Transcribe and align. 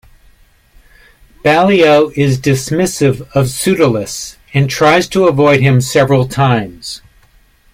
Ballio 1.45 2.09
is 2.17 2.39
dismissive 2.39 3.21
of 3.35 3.49
Pseudolus, 3.51 4.35
and 4.51 4.67
tries 4.67 5.07
to 5.09 5.27
avoid 5.27 5.59
him 5.61 5.79
several 5.79 6.27
times. 6.27 7.03